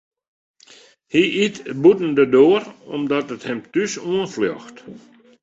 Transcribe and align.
Hy 1.13 1.23
yt 1.45 1.55
bûten 1.81 2.11
de 2.17 2.25
doar 2.33 2.63
omdat 2.95 3.27
it 3.35 3.43
him 3.47 3.59
thús 3.71 3.93
oanfljocht. 4.09 4.77